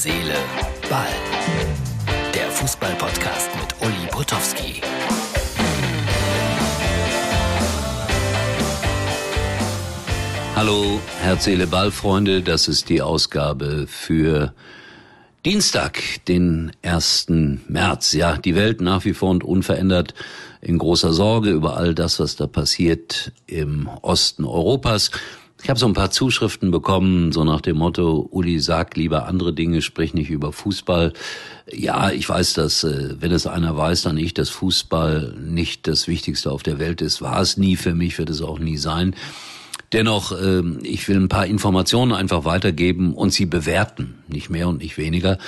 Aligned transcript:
Seele, 0.00 0.36
Ball. 0.88 1.08
Der 2.32 2.48
Fußball-Podcast 2.52 3.50
mit 3.56 3.74
Uli 3.80 4.06
Potowski. 4.12 4.80
Hallo, 10.54 11.00
Herz, 11.22 11.42
Seele, 11.42 11.66
Ball, 11.66 11.90
Freunde. 11.90 12.42
Das 12.42 12.68
ist 12.68 12.88
die 12.90 13.02
Ausgabe 13.02 13.86
für 13.88 14.54
Dienstag, 15.44 16.00
den 16.28 16.70
1. 16.82 17.26
März. 17.66 18.12
Ja, 18.12 18.36
die 18.36 18.54
Welt 18.54 18.80
nach 18.80 19.04
wie 19.04 19.14
vor 19.14 19.30
und 19.30 19.42
unverändert 19.42 20.14
in 20.60 20.78
großer 20.78 21.12
Sorge 21.12 21.50
über 21.50 21.76
all 21.76 21.96
das, 21.96 22.20
was 22.20 22.36
da 22.36 22.46
passiert 22.46 23.32
im 23.48 23.88
Osten 24.02 24.44
Europas. 24.44 25.10
Ich 25.60 25.68
habe 25.68 25.78
so 25.78 25.86
ein 25.86 25.94
paar 25.94 26.10
Zuschriften 26.10 26.70
bekommen, 26.70 27.32
so 27.32 27.42
nach 27.42 27.60
dem 27.60 27.78
Motto, 27.78 28.28
Uli, 28.30 28.60
sag 28.60 28.96
lieber 28.96 29.26
andere 29.26 29.52
Dinge, 29.52 29.82
sprich 29.82 30.14
nicht 30.14 30.30
über 30.30 30.52
Fußball. 30.52 31.12
Ja, 31.72 32.10
ich 32.10 32.28
weiß, 32.28 32.54
dass, 32.54 32.84
äh, 32.84 33.16
wenn 33.18 33.32
es 33.32 33.46
einer 33.46 33.76
weiß, 33.76 34.02
dann 34.02 34.18
ich, 34.18 34.34
dass 34.34 34.50
Fußball 34.50 35.34
nicht 35.40 35.88
das 35.88 36.06
Wichtigste 36.06 36.52
auf 36.52 36.62
der 36.62 36.78
Welt 36.78 37.02
ist. 37.02 37.20
War 37.22 37.40
es 37.40 37.56
nie 37.56 37.76
für 37.76 37.94
mich, 37.94 38.18
wird 38.18 38.30
es 38.30 38.40
auch 38.40 38.60
nie 38.60 38.76
sein. 38.76 39.16
Dennoch, 39.92 40.32
äh, 40.32 40.62
ich 40.82 41.08
will 41.08 41.16
ein 41.16 41.28
paar 41.28 41.46
Informationen 41.46 42.12
einfach 42.12 42.44
weitergeben 42.44 43.14
und 43.14 43.32
sie 43.32 43.46
bewerten, 43.46 44.14
nicht 44.28 44.50
mehr 44.50 44.68
und 44.68 44.78
nicht 44.78 44.96
weniger. 44.96 45.38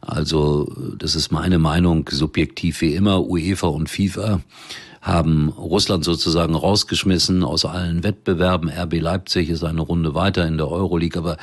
Also, 0.00 0.72
das 0.96 1.14
ist 1.14 1.32
meine 1.32 1.58
Meinung, 1.58 2.08
subjektiv 2.10 2.80
wie 2.80 2.94
immer, 2.94 3.26
UEFA 3.26 3.66
und 3.66 3.90
FIFA 3.90 4.40
haben 5.00 5.48
Russland 5.48 6.04
sozusagen 6.04 6.54
rausgeschmissen 6.54 7.42
aus 7.42 7.64
allen 7.64 8.04
Wettbewerben. 8.04 8.68
RB 8.68 9.00
Leipzig 9.00 9.48
ist 9.48 9.64
eine 9.64 9.80
Runde 9.80 10.14
weiter 10.14 10.46
in 10.46 10.58
der 10.58 10.68
Euroleague, 10.68 11.18
aber 11.18 11.36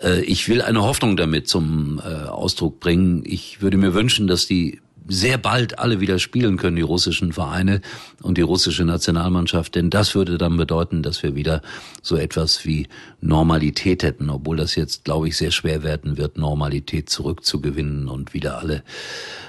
äh, 0.00 0.20
ich 0.22 0.48
will 0.48 0.62
eine 0.62 0.82
Hoffnung 0.82 1.16
damit 1.16 1.48
zum 1.48 2.00
äh, 2.02 2.28
Ausdruck 2.28 2.80
bringen. 2.80 3.22
Ich 3.26 3.60
würde 3.60 3.76
mir 3.76 3.94
wünschen, 3.94 4.26
dass 4.26 4.46
die 4.46 4.80
sehr 5.08 5.38
bald 5.38 5.78
alle 5.78 6.00
wieder 6.00 6.18
spielen 6.18 6.56
können, 6.56 6.76
die 6.76 6.82
russischen 6.82 7.32
Vereine 7.32 7.80
und 8.22 8.38
die 8.38 8.42
russische 8.42 8.84
Nationalmannschaft. 8.84 9.74
Denn 9.74 9.90
das 9.90 10.14
würde 10.14 10.38
dann 10.38 10.56
bedeuten, 10.56 11.02
dass 11.02 11.22
wir 11.22 11.34
wieder 11.34 11.62
so 12.02 12.16
etwas 12.16 12.64
wie 12.64 12.86
Normalität 13.20 14.02
hätten, 14.02 14.30
obwohl 14.30 14.56
das 14.56 14.74
jetzt, 14.74 15.04
glaube 15.04 15.28
ich, 15.28 15.36
sehr 15.36 15.50
schwer 15.50 15.82
werden 15.82 16.16
wird, 16.16 16.38
Normalität 16.38 17.10
zurückzugewinnen 17.10 18.08
und 18.08 18.34
wieder 18.34 18.58
alle 18.58 18.82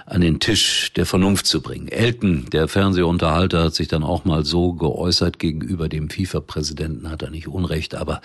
an 0.10 0.22
den 0.22 0.40
Tisch 0.40 0.92
der 0.96 1.06
Vernunft 1.06 1.46
zu 1.46 1.62
bringen. 1.62 1.88
Elton, 1.88 2.48
der 2.52 2.68
Fernsehunterhalter, 2.68 3.66
hat 3.66 3.76
sich 3.76 3.88
dann 3.88 4.04
auch 4.04 4.26
mal 4.26 4.44
so 4.44 4.74
geäußert 4.74 5.38
gegenüber 5.38 5.88
dem 5.88 6.10
FIFA-Präsidenten, 6.10 7.12
hat 7.12 7.22
er 7.22 7.30
nicht 7.30 7.48
Unrecht, 7.48 7.94
aber 7.94 8.22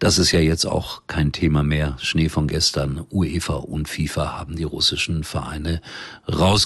das 0.00 0.18
ist 0.18 0.32
ja 0.32 0.40
jetzt 0.40 0.64
auch 0.64 1.02
kein 1.06 1.30
Thema 1.30 1.62
mehr. 1.62 1.96
Schnee 2.00 2.28
von 2.28 2.48
gestern, 2.48 3.04
UEFA 3.12 3.54
und 3.54 3.88
FIFA 3.88 4.38
haben 4.38 4.56
die 4.56 4.64
russischen 4.64 5.22
Vereine 5.22 5.80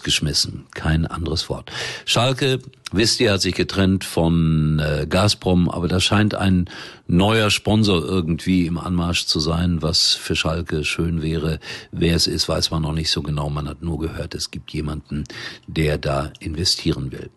rausgeschmissen. 0.05 0.66
Kein 0.74 1.06
anderes 1.06 1.48
Wort. 1.48 1.70
Schalke 2.05 2.60
Wisst 2.97 3.19
ihr, 3.19 3.33
hat 3.33 3.42
sich 3.42 3.56
getrennt 3.56 4.05
von 4.05 4.78
äh, 4.78 5.09
Gazprom, 5.09 5.69
aber 5.69 5.89
da 5.89 5.98
scheint 5.98 6.37
ein 6.37 6.67
neuer 7.09 7.50
Sponsor 7.50 8.05
irgendwie 8.05 8.67
im 8.67 8.78
Anmarsch 8.78 9.27
zu 9.27 9.41
sein, 9.41 9.83
was 9.83 10.14
für 10.14 10.37
Schalke 10.37 10.84
schön 10.84 11.20
wäre. 11.20 11.59
Wer 11.91 12.15
es 12.15 12.28
ist, 12.28 12.48
weiß 12.48 12.70
man 12.70 12.83
noch 12.83 12.92
nicht 12.92 13.11
so 13.11 13.20
genau. 13.20 13.50
Man 13.50 13.69
hat 13.69 13.83
nur 13.83 13.98
gehört, 13.98 14.37
es 14.37 14.53
gibt 14.53 14.70
jemanden, 14.72 15.25
der 15.67 15.98
da 15.98 16.31
investieren 16.39 17.11
will. 17.11 17.31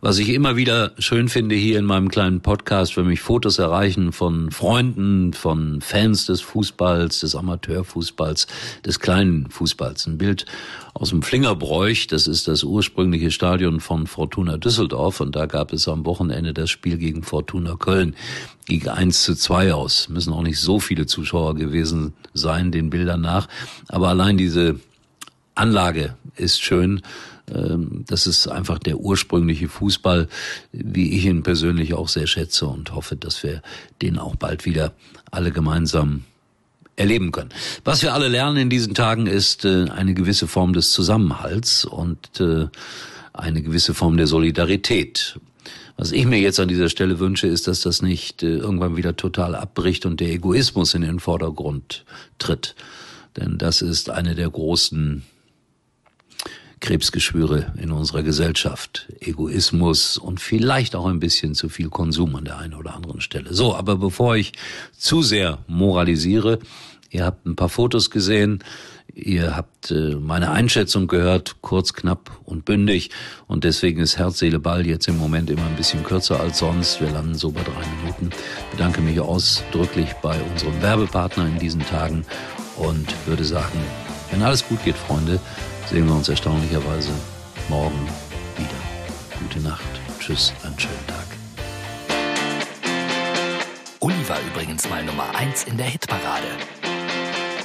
Was 0.00 0.16
ich 0.16 0.30
immer 0.30 0.56
wieder 0.56 0.92
schön 0.98 1.28
finde 1.28 1.56
hier 1.56 1.78
in 1.78 1.84
meinem 1.84 2.08
kleinen 2.08 2.40
Podcast, 2.40 2.96
wenn 2.96 3.06
mich 3.06 3.20
Fotos 3.20 3.58
erreichen 3.58 4.12
von 4.12 4.50
Freunden, 4.50 5.34
von 5.34 5.82
Fans 5.82 6.24
des 6.24 6.40
Fußballs, 6.40 7.20
des 7.20 7.36
Amateurfußballs, 7.36 8.46
des 8.86 8.98
kleinen 8.98 9.50
Fußballs. 9.50 10.06
Ein 10.06 10.16
Bild 10.16 10.46
aus 10.94 11.10
dem 11.10 11.22
Flingerbräuch, 11.22 12.06
das 12.06 12.26
ist 12.26 12.48
das 12.48 12.64
ursprüngliche 12.64 13.30
Stadion 13.30 13.80
von 13.80 14.06
Fortuna 14.06 14.56
Düsseldorf 14.56 15.01
und 15.20 15.36
da 15.36 15.46
gab 15.46 15.72
es 15.72 15.88
am 15.88 16.04
Wochenende 16.04 16.54
das 16.54 16.70
Spiel 16.70 16.98
gegen 16.98 17.22
Fortuna 17.22 17.76
Köln. 17.76 18.14
Ging 18.66 18.88
1 18.88 19.24
zu 19.24 19.34
2 19.34 19.74
aus. 19.74 20.08
Müssen 20.08 20.32
auch 20.32 20.42
nicht 20.42 20.60
so 20.60 20.80
viele 20.80 21.06
Zuschauer 21.06 21.54
gewesen 21.54 22.14
sein, 22.34 22.72
den 22.72 22.90
Bildern 22.90 23.20
nach. 23.20 23.48
Aber 23.88 24.08
allein 24.08 24.36
diese 24.36 24.80
Anlage 25.54 26.16
ist 26.36 26.62
schön. 26.62 27.02
Ähm, 27.52 28.04
das 28.06 28.26
ist 28.26 28.48
einfach 28.48 28.78
der 28.78 28.98
ursprüngliche 28.98 29.68
Fußball, 29.68 30.28
wie 30.72 31.16
ich 31.16 31.26
ihn 31.26 31.42
persönlich 31.42 31.94
auch 31.94 32.08
sehr 32.08 32.26
schätze 32.26 32.66
und 32.66 32.94
hoffe, 32.94 33.16
dass 33.16 33.42
wir 33.42 33.62
den 34.00 34.18
auch 34.18 34.36
bald 34.36 34.64
wieder 34.64 34.92
alle 35.30 35.50
gemeinsam 35.50 36.24
erleben 36.96 37.32
können. 37.32 37.50
Was 37.84 38.02
wir 38.02 38.14
alle 38.14 38.28
lernen 38.28 38.56
in 38.56 38.70
diesen 38.70 38.94
Tagen 38.94 39.26
ist 39.26 39.64
äh, 39.64 39.86
eine 39.90 40.14
gewisse 40.14 40.46
Form 40.46 40.72
des 40.72 40.92
Zusammenhalts 40.92 41.84
und 41.84 42.40
äh, 42.40 42.68
eine 43.32 43.62
gewisse 43.62 43.94
Form 43.94 44.16
der 44.16 44.26
Solidarität. 44.26 45.38
Was 45.96 46.12
ich 46.12 46.26
mir 46.26 46.38
jetzt 46.38 46.58
an 46.58 46.68
dieser 46.68 46.88
Stelle 46.88 47.18
wünsche, 47.18 47.46
ist, 47.46 47.66
dass 47.68 47.82
das 47.82 48.02
nicht 48.02 48.42
äh, 48.42 48.56
irgendwann 48.56 48.96
wieder 48.96 49.16
total 49.16 49.54
abbricht 49.54 50.06
und 50.06 50.20
der 50.20 50.30
Egoismus 50.30 50.94
in 50.94 51.02
den 51.02 51.20
Vordergrund 51.20 52.04
tritt. 52.38 52.74
Denn 53.36 53.58
das 53.58 53.82
ist 53.82 54.10
eine 54.10 54.34
der 54.34 54.50
großen 54.50 55.22
Krebsgeschwüre 56.80 57.72
in 57.80 57.92
unserer 57.92 58.22
Gesellschaft. 58.22 59.06
Egoismus 59.20 60.18
und 60.18 60.40
vielleicht 60.40 60.96
auch 60.96 61.06
ein 61.06 61.20
bisschen 61.20 61.54
zu 61.54 61.68
viel 61.68 61.88
Konsum 61.88 62.34
an 62.34 62.44
der 62.44 62.58
einen 62.58 62.74
oder 62.74 62.94
anderen 62.94 63.20
Stelle. 63.20 63.54
So, 63.54 63.74
aber 63.74 63.96
bevor 63.96 64.36
ich 64.36 64.52
zu 64.96 65.22
sehr 65.22 65.58
moralisiere, 65.68 66.58
ihr 67.10 67.24
habt 67.24 67.46
ein 67.46 67.54
paar 67.54 67.68
Fotos 67.68 68.10
gesehen, 68.10 68.64
ihr 69.14 69.56
habt 69.56 69.90
äh, 69.90 70.16
meine 70.16 70.50
Einschätzung 70.50 71.06
gehört, 71.06 71.56
kurz, 71.60 71.92
knapp 71.92 72.30
und 72.44 72.64
bündig. 72.64 73.10
Und 73.46 73.64
deswegen 73.64 74.00
ist 74.00 74.18
Herz, 74.18 74.38
Seele, 74.38 74.58
Ball 74.58 74.86
jetzt 74.86 75.08
im 75.08 75.18
Moment 75.18 75.50
immer 75.50 75.64
ein 75.66 75.76
bisschen 75.76 76.02
kürzer 76.02 76.40
als 76.40 76.58
sonst. 76.58 77.00
Wir 77.00 77.10
landen 77.10 77.34
so 77.34 77.50
bei 77.50 77.62
drei 77.62 77.86
Minuten. 78.00 78.30
Ich 78.30 78.76
bedanke 78.76 79.00
mich 79.00 79.20
ausdrücklich 79.20 80.12
bei 80.22 80.40
unserem 80.42 80.80
Werbepartner 80.82 81.46
in 81.46 81.58
diesen 81.58 81.82
Tagen 81.82 82.24
und 82.76 83.06
würde 83.26 83.44
sagen, 83.44 83.78
wenn 84.30 84.42
alles 84.42 84.66
gut 84.66 84.82
geht, 84.84 84.96
Freunde, 84.96 85.38
sehen 85.90 86.06
wir 86.06 86.14
uns 86.14 86.28
erstaunlicherweise 86.28 87.10
morgen 87.68 88.08
wieder. 88.56 89.38
Gute 89.40 89.60
Nacht. 89.60 89.82
Tschüss, 90.18 90.52
einen 90.62 90.78
schönen 90.78 91.06
Tag. 91.06 91.26
Uli 94.00 94.28
war 94.28 94.38
übrigens 94.52 94.88
mal 94.88 95.04
Nummer 95.04 95.34
1 95.34 95.64
in 95.64 95.76
der 95.76 95.86
Hitparade. 95.86 96.48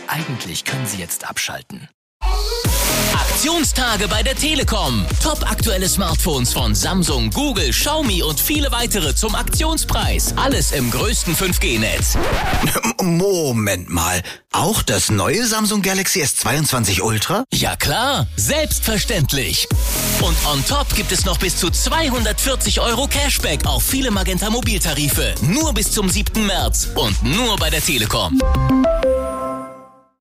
Eigentlich 0.08 0.64
können 0.66 0.86
Sie 0.86 0.98
jetzt 0.98 1.28
abschalten. 1.28 1.90
Aktionstage 3.14 4.08
bei 4.08 4.24
der 4.24 4.36
Telekom. 4.36 5.06
Top 5.22 5.50
aktuelle 5.50 5.88
Smartphones 5.88 6.54
von 6.54 6.74
Samsung, 6.74 7.30
Google, 7.30 7.70
Xiaomi 7.70 8.24
und 8.24 8.40
viele 8.40 8.72
weitere 8.72 9.14
zum 9.14 9.36
Aktionspreis. 9.36 10.34
Alles 10.38 10.72
im 10.72 10.90
größten 10.90 11.36
5G-Netz. 11.36 12.18
Moment 13.04 13.90
mal. 13.90 14.24
Auch 14.52 14.82
das 14.82 15.12
neue 15.12 15.46
Samsung 15.46 15.84
Galaxy 15.84 16.24
S22 16.24 17.02
Ultra? 17.02 17.44
Ja 17.54 17.76
klar, 17.76 18.26
selbstverständlich. 18.38 19.68
Und 20.22 20.36
on 20.52 20.66
top 20.66 20.96
gibt 20.96 21.12
es 21.12 21.26
noch 21.26 21.38
bis 21.38 21.58
zu 21.58 21.70
240 21.70 22.82
Euro 22.82 23.08
Cashback 23.08 23.68
auf 23.68 23.84
viele 23.84 24.10
Magenta 24.10 24.50
Mobiltarife. 24.50 25.36
Nur 25.42 25.74
bis 25.74 25.92
zum 25.92 26.10
7. 26.10 26.44
März 26.44 26.90
und 26.96 27.22
nur 27.24 27.56
bei 27.58 27.70
der 27.70 27.84
Telekom. 27.84 28.40